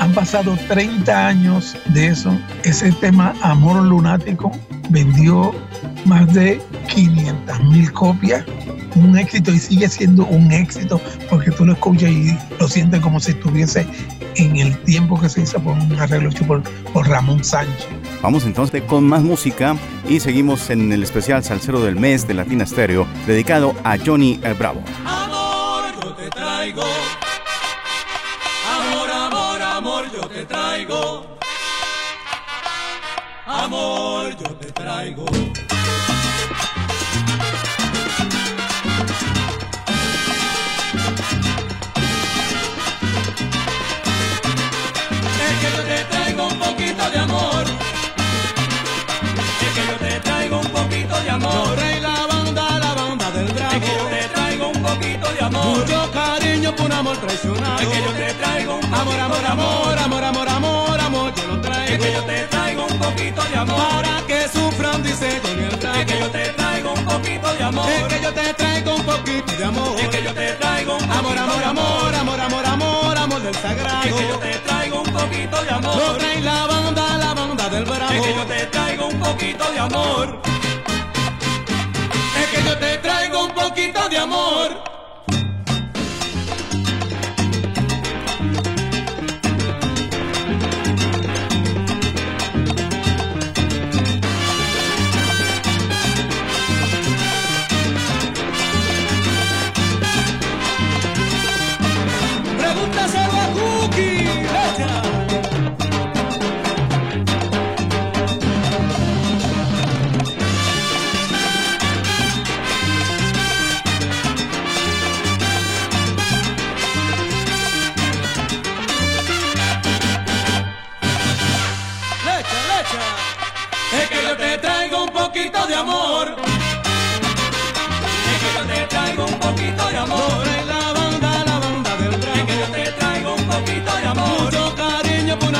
[0.03, 2.37] han pasado 30 años de eso.
[2.65, 4.51] Ese tema Amor Lunático
[4.91, 5.55] vendió
[6.07, 6.61] más de
[6.93, 8.45] 500 mil copias.
[8.97, 11.01] Un éxito y sigue siendo un éxito
[11.31, 13.87] porque tú lo escuchas y lo sientes como si estuviese
[14.35, 17.87] en el tiempo que se hizo por un arreglo hecho por, por Ramón Sánchez.
[18.23, 19.77] Vamos entonces con más música
[20.09, 24.55] y seguimos en el especial Salsero del Mes de Latina Stereo dedicado a Johnny el
[24.55, 24.83] Bravo.
[25.05, 26.83] Amor, yo te traigo
[30.33, 31.27] te traigo.
[33.47, 35.52] Amor, yo te traigo.
[57.03, 57.81] amor traicionado.
[57.81, 61.61] Es que yo te traigo un amor, amor, amor, amor, amor, amor, amor, yo lo
[61.61, 61.93] traigo.
[61.93, 63.77] Es que yo te traigo un poquito de amor.
[63.77, 65.75] Para que sufran, dice Tony el.
[65.75, 67.91] Es que yo te traigo un poquito de amor.
[67.91, 70.01] Es que yo te traigo un poquito de amor.
[70.01, 74.05] Es que yo te traigo un amor, amor, amor, amor, amor, amor, amor del sagrado.
[74.05, 75.97] Es que yo te traigo un poquito de amor.
[75.97, 78.13] Lo trae la banda, la banda del bravo.
[78.13, 80.41] Es que yo te traigo un poquito de amor.
[82.41, 84.92] Es que yo te traigo un poquito de amor.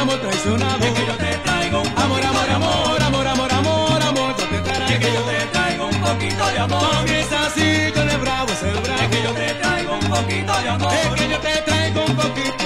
[0.03, 0.85] amo traicionado.
[0.85, 4.93] Es que yo te traigo un amor, amor, amor, amor, amor, amor, amor, te traigo.
[4.93, 6.97] Es que yo te traigo un poquito de amor.
[6.97, 9.03] Con esa sí, yo le bravo, es el bravo.
[9.03, 10.93] Es que yo te traigo un poquito de amor.
[10.93, 12.62] Es que yo te traigo un poquito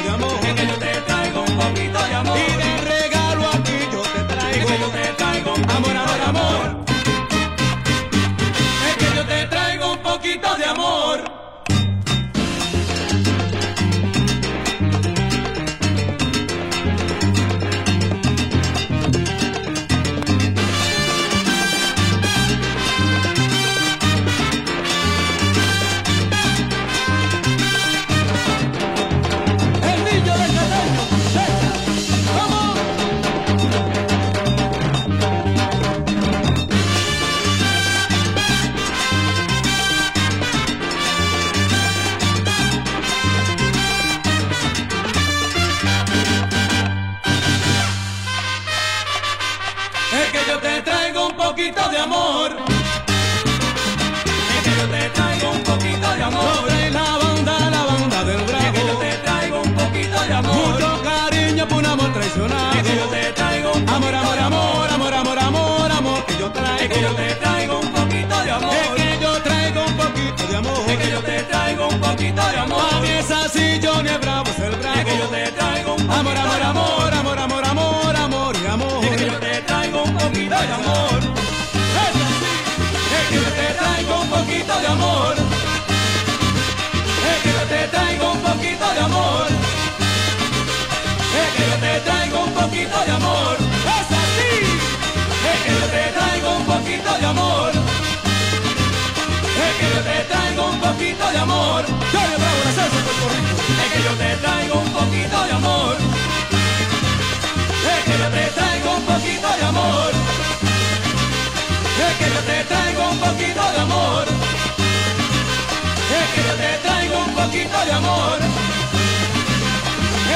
[117.64, 118.38] de amor.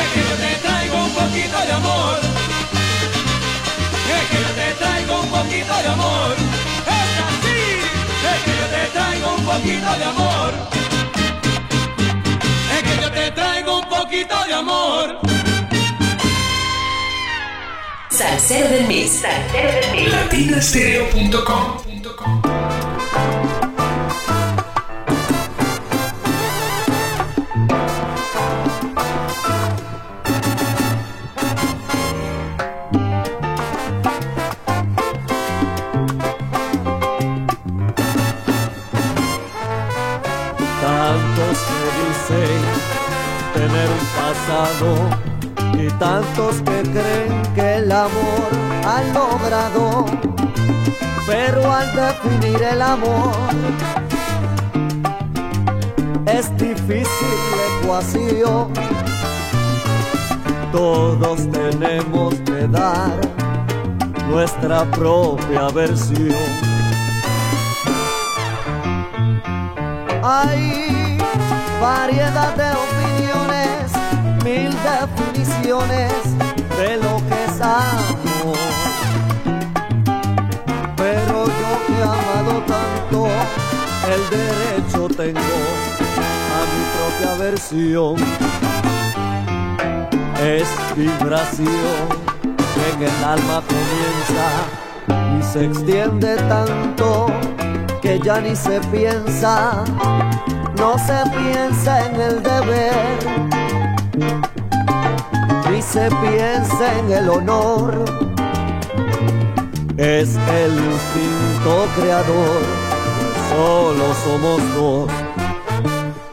[0.01, 2.18] Es que yo te traigo un poquito de amor.
[4.16, 6.35] Es que yo te traigo un poquito de amor.
[6.87, 7.61] Es así.
[8.33, 10.55] Es que yo te traigo un poquito de amor.
[12.75, 15.21] Es que yo te traigo un poquito de amor.
[18.11, 19.21] Salsero del Mix.
[19.21, 20.12] Salsero del Mix.
[45.74, 48.49] y tantos que creen que el amor
[48.87, 50.07] han logrado,
[51.26, 53.33] pero al definir el amor
[56.26, 58.72] es difícil la ecuación.
[60.72, 63.12] Todos tenemos que dar
[64.28, 66.37] nuestra propia versión.
[70.22, 71.18] Hay
[71.81, 72.89] variedad de
[74.51, 76.12] mil definiciones
[76.78, 77.51] de lo que es.
[80.96, 83.28] Pero yo que he amado tanto,
[84.14, 85.59] el derecho tengo
[86.57, 88.16] a mi propia versión.
[90.42, 92.07] Es vibración
[92.74, 94.46] que en el alma comienza
[95.38, 97.26] y se extiende tanto
[98.01, 99.84] que ya ni se piensa,
[100.76, 103.49] no se piensa en el deber
[105.71, 108.05] ni se piensa en el honor,
[109.97, 112.61] es el instinto creador,
[113.49, 115.11] solo somos dos.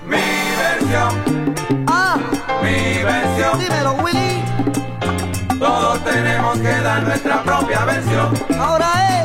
[0.06, 0.18] Mi
[0.62, 1.56] versión,
[1.88, 2.18] ah,
[2.62, 4.44] mi versión, dímelo Willy.
[5.60, 8.34] Todos tenemos que dar nuestra propia versión.
[8.60, 9.17] Ahora es.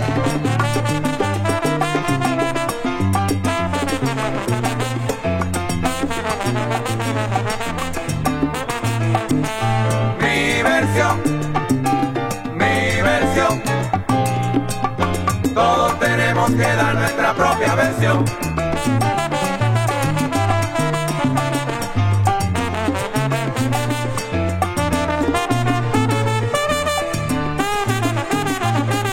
[16.56, 18.24] Que dar nuestra propia versión.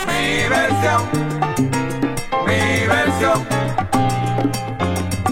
[0.08, 1.02] Mi versión,
[2.46, 3.48] mi versión,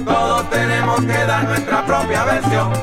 [0.05, 2.73] todos tenemos que dar nuestra propia versión.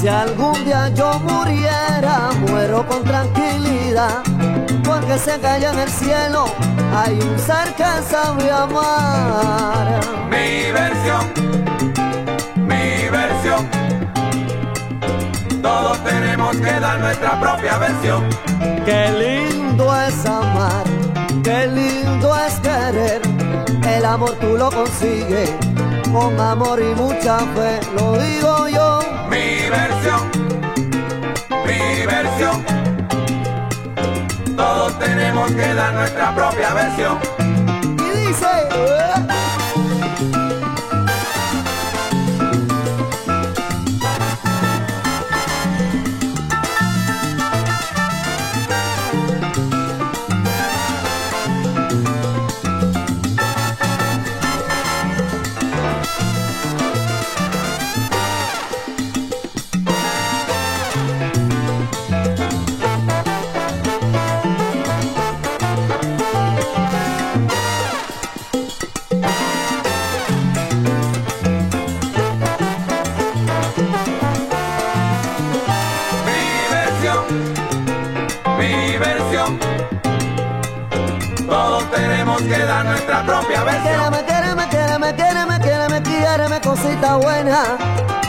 [0.00, 4.22] Si algún día yo muriera, muero con tranquilidad,
[4.84, 6.46] porque que allá en el cielo
[6.94, 10.00] hay un ser que sabe amar.
[10.30, 11.24] Mi versión,
[12.56, 13.68] mi versión.
[15.62, 18.24] Todos tenemos que dar nuestra propia versión.
[18.84, 20.84] Qué lindo es amar,
[21.42, 23.22] qué lindo es querer.
[23.86, 25.50] El amor tú lo consigues
[26.12, 29.00] con amor y mucha fe, lo digo yo.
[29.28, 30.30] Mi versión,
[31.66, 32.87] mi versión.
[34.58, 37.16] Todos tenemos que dar nuestra propia versión.
[37.96, 38.46] Y dice,
[82.28, 83.84] tenemos que dar nuestra propia versión.
[83.84, 84.68] Quéreme,
[85.16, 87.62] quéreme, quéreme, quéreme, cosita buena,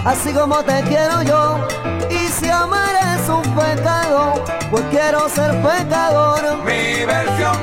[0.05, 1.67] así como te quiero yo.
[2.09, 6.57] Y si amar es un pecado, pues quiero ser pecador.
[6.63, 7.57] Mi versión,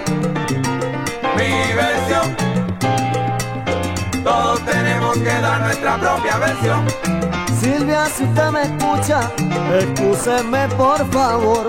[1.36, 2.36] mi versión.
[4.22, 6.86] Todos tenemos que dar nuestra propia versión.
[7.60, 9.30] Silvia, si usted me escucha,
[9.78, 11.68] excúseme por favor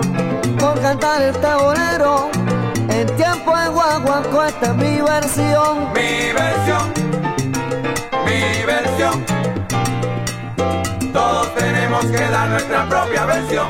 [0.58, 2.57] por cantar este bolero.
[2.98, 5.92] En tiempo de guaguanco, esta es mi versión.
[5.94, 6.92] Mi versión,
[8.26, 9.24] mi versión.
[11.12, 13.68] Todos tenemos que dar nuestra propia versión.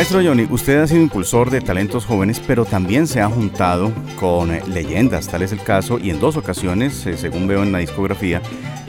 [0.00, 4.50] Maestro Johnny, usted ha sido impulsor de talentos jóvenes, pero también se ha juntado con
[4.50, 7.80] eh, leyendas, tal es el caso, y en dos ocasiones, eh, según veo en la
[7.80, 8.40] discografía,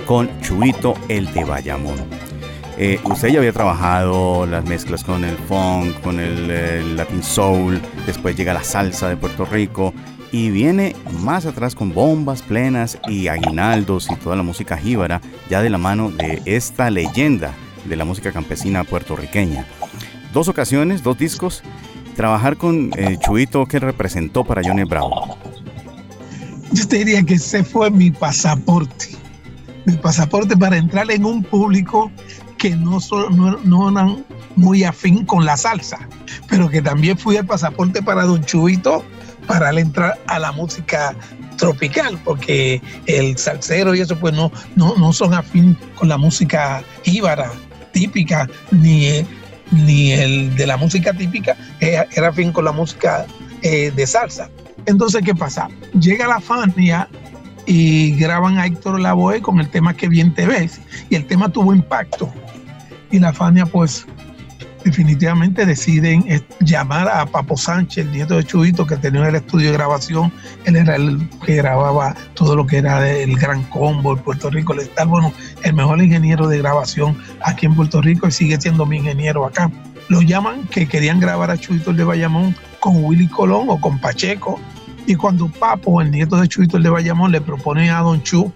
[0.05, 1.97] con Chuito el de Bayamón.
[2.77, 8.37] Eh, usted ya había trabajado las mezclas con el funk, con el, Latin Soul, después
[8.37, 9.93] llega la salsa de Puerto Rico
[10.31, 15.61] y viene más atrás con bombas plenas y aguinaldos y toda la música jíbara, ya
[15.61, 17.53] de la mano de esta leyenda
[17.83, 19.65] de la música campesina puertorriqueña.
[20.33, 21.61] Dos ocasiones, dos discos,
[22.15, 25.37] trabajar con eh, Chuito, ¿qué representó para Johnny Bravo?
[26.71, 29.09] Yo te diría que ese fue mi pasaporte.
[29.85, 32.11] Mi pasaporte para entrar en un público
[32.57, 34.23] que no, so- no, no eran
[34.55, 36.07] muy afín con la salsa,
[36.47, 39.03] pero que también fui el pasaporte para Don Chuito
[39.47, 41.15] para entrar a la música
[41.57, 46.83] tropical, porque el salsero y eso pues no, no, no son afín con la música
[47.03, 47.51] jíbara
[47.91, 49.25] típica, ni,
[49.71, 53.25] ni el de la música típica era afín con la música
[53.61, 54.49] eh, de salsa.
[54.85, 55.67] Entonces, ¿qué pasa?
[55.99, 57.07] Llega la Fania
[57.65, 61.49] y graban a Héctor Lavoe con el tema Que bien te ves, y el tema
[61.49, 62.31] tuvo impacto.
[63.11, 64.05] Y la Fania, pues,
[64.83, 69.71] definitivamente deciden eh, llamar a Papo Sánchez, el nieto de Chuito, que tenía el estudio
[69.71, 70.31] de grabación.
[70.65, 74.73] Él era el que grababa todo lo que era el Gran Combo en Puerto Rico.
[74.73, 78.85] El tal, bueno, el mejor ingeniero de grabación aquí en Puerto Rico y sigue siendo
[78.85, 79.71] mi ingeniero acá.
[80.09, 83.99] Lo llaman que querían grabar a Chuito el de Bayamón con Willy Colón o con
[83.99, 84.59] Pacheco.
[85.07, 88.51] Y cuando Papo, el nieto de Chuito el de Bayamón, le propone a Don Chu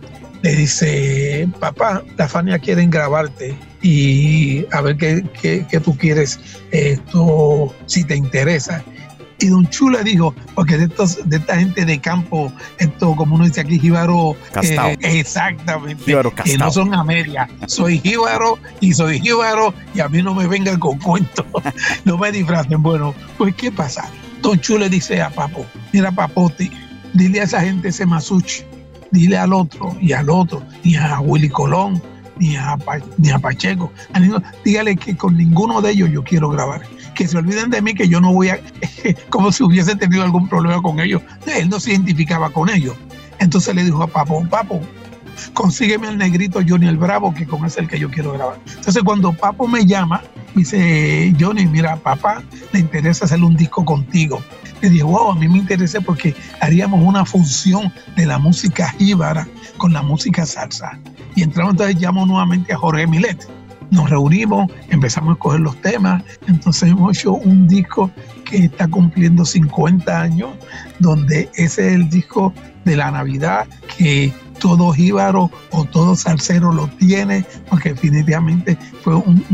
[0.45, 6.39] le dice, papá, la Fania quieren grabarte y a ver qué, qué, qué tú quieres,
[6.71, 8.83] esto, si te interesa.
[9.37, 13.35] Y Don Chu le dijo, porque de, estos, de esta gente de campo, esto como
[13.35, 19.19] uno dice aquí, jíbaro, eh, exactamente, jíbaro que no son Amelia, soy jíbaro y soy
[19.19, 21.45] jíbaro y a mí no me vengan con cuentos,
[22.05, 22.81] no me disfracen.
[22.81, 24.09] Bueno, pues ¿qué pasa?
[24.41, 25.63] Don Chu le dice a Papo,
[25.93, 26.71] mira Papote,
[27.13, 28.63] dile a esa gente ese masuchi,
[29.11, 32.01] dile al otro y al otro, y a Willy Colón,
[32.37, 32.77] ni a,
[33.17, 33.91] ni a Pacheco,
[34.63, 36.81] dígale que con ninguno de ellos yo quiero grabar
[37.15, 38.59] que se olviden de mí, que yo no voy a,
[39.29, 41.23] como si hubiese tenido algún problema con ellos.
[41.47, 42.95] Él no se identificaba con ellos.
[43.39, 44.81] Entonces le dijo a Papo, Papo,
[45.53, 48.59] consígueme al negrito Johnny el Bravo, que con ese es el que yo quiero grabar.
[48.67, 50.21] Entonces cuando Papo me llama,
[50.53, 54.41] dice, Johnny, mira, papá, le interesa hacer un disco contigo.
[54.81, 59.47] Le dije, wow, a mí me interesa porque haríamos una función de la música jíbara
[59.77, 60.99] con la música salsa.
[61.35, 63.47] Y entramos entonces, llamo nuevamente a Jorge Milet
[63.91, 68.11] nos reunimos, empezamos a escoger los temas, entonces hemos hecho un disco
[68.43, 70.51] que está cumpliendo 50 años,
[70.99, 72.53] donde ese es el disco
[72.83, 73.67] de la Navidad
[73.97, 79.45] que todo jíbaro o todo salsero lo tiene, porque definitivamente fue un,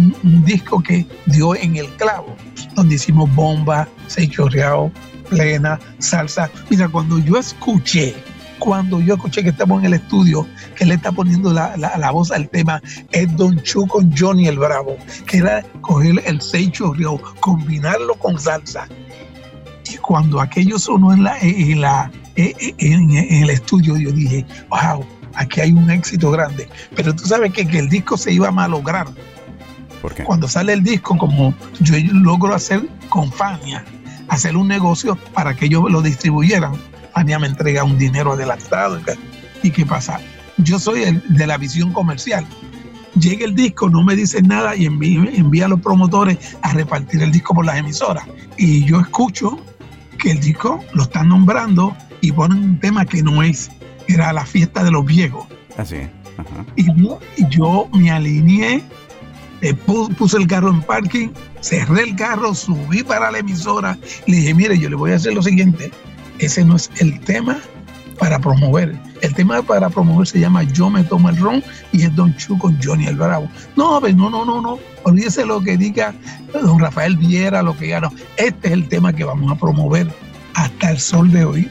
[0.45, 2.36] disco que dio en el clavo,
[2.76, 4.91] donde hicimos bomba, seis chorreado,
[5.30, 6.49] plena, salsa.
[6.70, 8.16] Mira, cuando yo escuché
[8.62, 10.45] cuando yo escuché que estamos en el estudio,
[10.76, 12.80] que le está poniendo la, la, voz al tema,
[13.12, 18.39] es Don Chu con Johnny el Bravo, que era coger el seicho río, combinarlo con
[18.39, 18.88] salsa.
[19.91, 25.06] Y cuando aquello sonó en, la, en, el estudio, yo dije, wow,
[25.36, 26.68] aquí hay un éxito grande.
[26.96, 29.08] Pero tú sabes que, que el disco se iba a malograr.
[30.02, 30.24] ¿Por qué?
[30.24, 33.84] Cuando sale el disco, como yo logro hacer con Fania,
[34.30, 36.74] hacer un negocio para que ellos lo distribuyeran
[37.14, 39.00] Fania me entrega un dinero adelantado.
[39.64, 40.20] ¿Y qué pasa?
[40.58, 42.46] Yo soy el de la visión comercial.
[43.20, 47.32] Llega el disco, no me dicen nada y envía, a los promotores a repartir el
[47.32, 48.24] disco por las emisoras.
[48.58, 49.60] Y yo escucho
[50.18, 53.70] que el disco lo están nombrando y ponen un tema que no es,
[54.08, 55.46] era la fiesta de los viejos.
[55.78, 55.98] Así.
[56.38, 56.44] Ah,
[56.76, 56.86] y,
[57.50, 58.82] yo, me alineé,
[59.62, 61.30] eh, puse el carro en parking,
[61.62, 65.16] cerré el carro, subí para la emisora y le dije, mire, yo le voy a
[65.16, 65.92] hacer lo siguiente,
[66.40, 67.60] ese no es el tema
[68.18, 68.96] para promover.
[69.22, 72.58] El tema para promover se llama Yo me tomo el ron y es Don Chu
[72.58, 73.50] con Johnny el Bravo.
[73.76, 74.80] No, no, no, no, no.
[75.04, 76.14] Olvídese lo que diga
[76.54, 78.12] don Rafael Viera, lo que diga.
[78.38, 80.08] Este es el tema que vamos a promover
[80.54, 81.70] hasta el sol de hoy.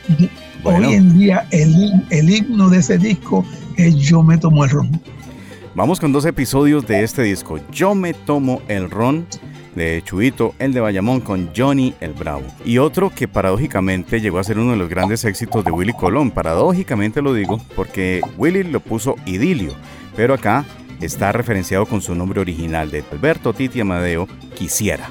[0.65, 3.45] Hoy en día el, el himno de ese disco
[3.77, 5.01] es Yo me tomo el ron.
[5.75, 7.59] Vamos con dos episodios de este disco.
[7.71, 9.27] Yo me tomo el ron
[9.75, 12.43] de Chuito, el de Bayamón con Johnny el Bravo.
[12.65, 16.31] Y otro que paradójicamente llegó a ser uno de los grandes éxitos de Willy Colón.
[16.31, 19.75] Paradójicamente lo digo porque Willy lo puso idilio,
[20.17, 20.65] pero acá
[21.01, 25.09] está referenciado con su nombre original de Alberto Titi Amadeo, Quisiera.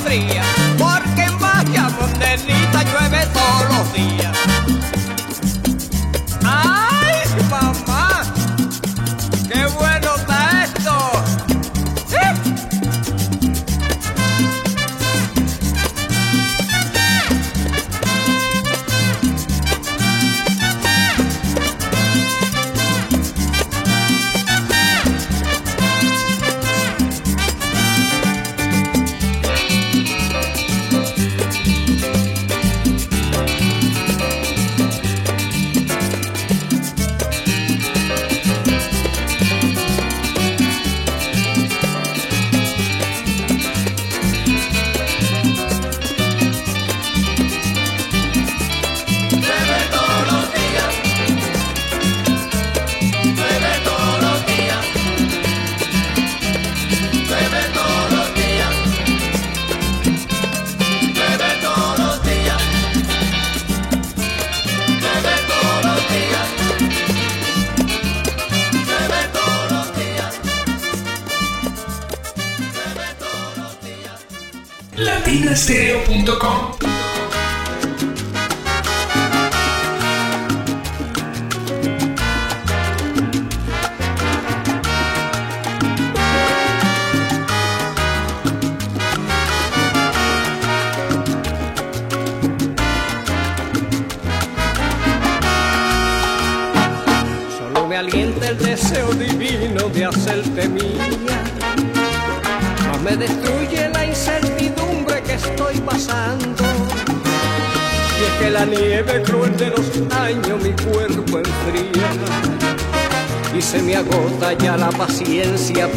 [0.00, 0.49] Fría?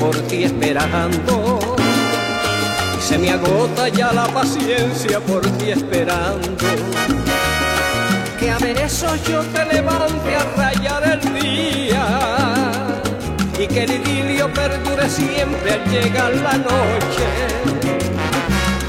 [0.03, 1.59] Por ti esperando.
[2.97, 6.67] Y se me agota ya la paciencia por ti esperando.
[8.39, 12.03] Que a besos yo te levante a rayar el día.
[13.57, 17.27] Y que el idilio perdure siempre al llegar la noche.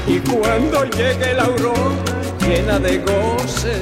[0.07, 1.95] Y cuando llegue la aurora
[2.41, 3.75] llena de goce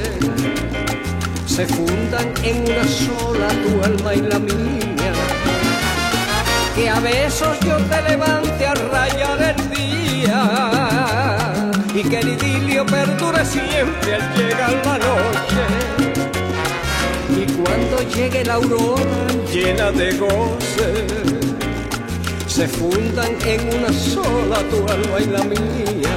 [1.45, 4.82] se fundan en una sola tu alma y la mía
[6.75, 10.41] que a besos yo te levante a rayar el día
[11.93, 15.63] y que el idilio perdure siempre al llegar la noche.
[17.29, 19.03] Y cuando llegue la aurora
[19.51, 21.05] llena de goce,
[22.47, 26.15] se fundan en una sola tu alma y la mía.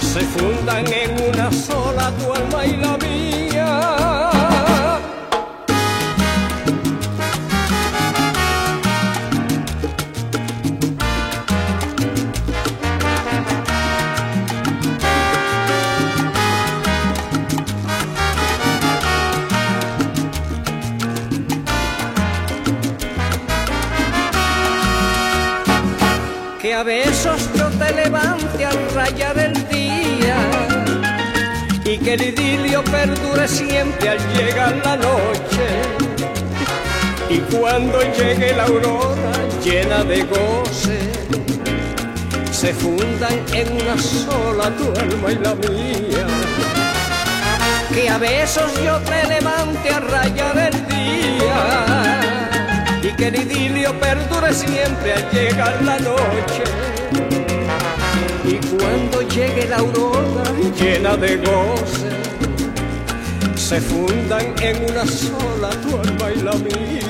[0.00, 3.33] Se fundan en una sola tu alma y la mía.
[26.74, 30.36] Que a besos yo te levante al rayar el día.
[31.84, 35.66] Y que el idilio perdure siempre al llegar la noche.
[37.30, 39.32] Y cuando llegue la aurora
[39.64, 40.98] llena de goce
[42.50, 46.26] se fundan en una sola tu alma y la mía.
[47.92, 52.43] Que a besos yo te levante a rayar el día
[53.16, 56.64] que el idilio perdure siempre al llegar la noche.
[58.44, 60.44] Y cuando llegue la aurora
[60.78, 62.10] llena de goce,
[63.54, 67.00] se fundan en una sola tu alma y la mía.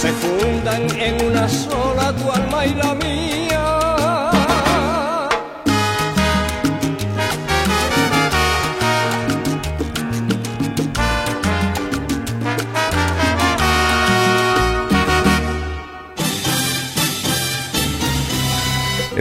[0.00, 3.51] Se fundan en una sola tu alma y la mía.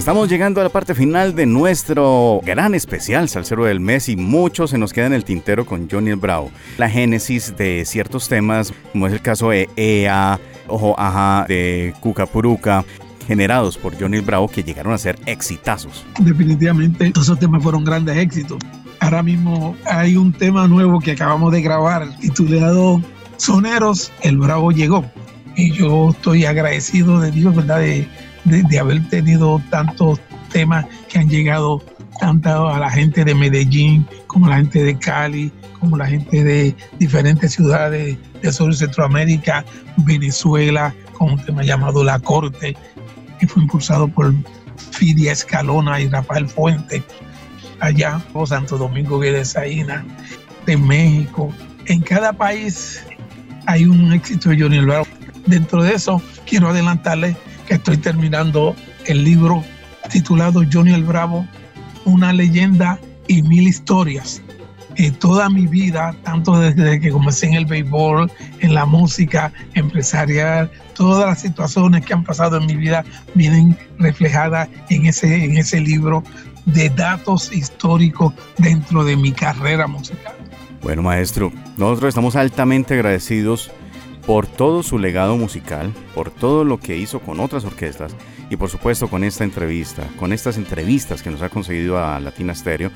[0.02, 4.66] Estamos llegando a la parte final de nuestro gran especial Salsero del Mes y mucho
[4.66, 6.50] se nos queda en el tintero con Johnny el Bravo.
[6.80, 12.84] La génesis de ciertos temas, como es el caso de EA, Ojo Aja, de Cucapuruca,
[13.28, 16.04] generados por Johnny el Bravo que llegaron a ser exitazos.
[16.20, 18.58] Definitivamente, todos esos temas fueron grandes éxitos.
[19.02, 23.04] Ahora mismo hay un tema nuevo que acabamos de grabar titulado
[23.38, 25.06] Soneros, el Bravo llegó.
[25.56, 27.82] Y yo estoy agradecido de Dios, ¿verdad?
[27.82, 28.08] De,
[28.46, 30.20] de, haber tenido tantos
[30.52, 31.84] temas que han llegado
[32.20, 36.44] tanto a la gente de Medellín como a la gente de Cali, como la gente
[36.44, 39.66] de diferentes ciudades de Sur y Centroamérica,
[39.98, 42.76] Venezuela, con un tema llamado La Corte,
[43.40, 44.34] que fue impulsado por
[44.92, 47.04] Fidia Escalona y Rafael Fuente,
[47.80, 50.06] allá por Santo Domingo Guedesaína,
[50.66, 51.52] de México.
[51.86, 53.04] En cada país
[53.66, 54.80] hay un éxito de Johnny.
[55.48, 57.36] Dentro de eso, quiero adelantarle
[57.72, 59.64] estoy terminando el libro
[60.12, 61.48] titulado Johnny el Bravo,
[62.06, 64.42] una leyenda y mil historias.
[64.96, 70.70] Eh, toda mi vida, tanto desde que comencé en el béisbol, en la música empresarial,
[70.96, 75.80] todas las situaciones que han pasado en mi vida vienen reflejadas en ese, en ese
[75.80, 76.24] libro
[76.66, 80.34] de datos históricos dentro de mi carrera musical.
[80.82, 83.72] Bueno, maestro, nosotros estamos altamente agradecidos
[84.26, 88.16] por todo su legado musical, por todo lo que hizo con otras orquestas
[88.50, 92.54] y por supuesto con esta entrevista, con estas entrevistas que nos ha conseguido a Latina
[92.54, 92.92] Stereo,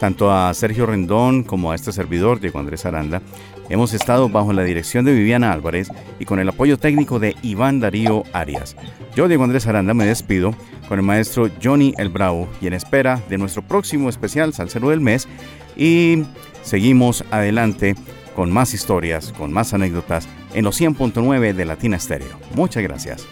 [0.00, 3.20] tanto a Sergio Rendón como a este servidor, Diego Andrés Aranda.
[3.68, 7.80] Hemos estado bajo la dirección de Viviana Álvarez y con el apoyo técnico de Iván
[7.80, 8.76] Darío Arias.
[9.14, 10.54] Yo, Diego Andrés Aranda, me despido
[10.88, 15.00] con el maestro Johnny El Bravo y en espera de nuestro próximo especial Salcero del
[15.00, 15.28] Mes
[15.76, 16.24] y
[16.62, 17.94] seguimos adelante
[18.34, 22.38] con más historias, con más anécdotas en los 100.9 de Latina Stereo.
[22.54, 23.26] Muchas gracias.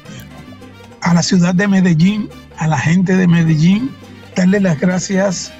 [1.00, 3.90] A la ciudad de Medellín, a la gente de Medellín,
[4.36, 5.52] darle las gracias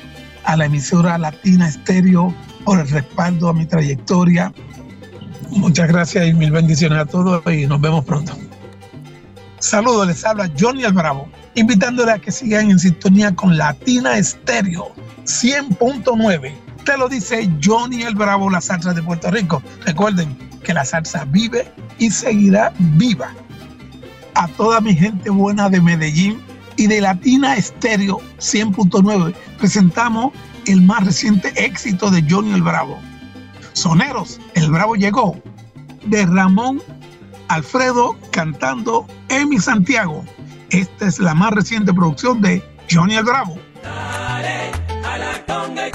[0.45, 2.35] a la emisora Latina Stereo
[2.65, 4.53] por el respaldo a mi trayectoria.
[5.51, 8.37] Muchas gracias y mil bendiciones a todos y nos vemos pronto.
[9.59, 14.93] Saludos, les habla Johnny el Bravo, invitándole a que sigan en sintonía con Latina Stereo
[15.25, 16.53] 100.9
[16.85, 19.63] te lo dice Johnny el Bravo, la salsa de Puerto Rico.
[19.85, 23.35] Recuerden que la salsa vive y seguirá viva.
[24.35, 26.41] A toda mi gente buena de Medellín
[26.77, 30.33] y de Latina Estéreo 100.9 presentamos
[30.67, 32.99] el más reciente éxito de Johnny el Bravo.
[33.73, 35.37] Soneros, el Bravo llegó,
[36.07, 36.83] de Ramón
[37.49, 40.25] Alfredo cantando Emi Santiago.
[40.71, 43.59] Esta es la más reciente producción de Johnny el Bravo.
[43.83, 44.71] Dale
[45.05, 45.91] a la conga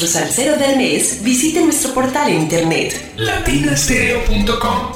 [0.00, 4.89] nuestro salsero del mes, visite nuestro portal en internet latinastereo.com.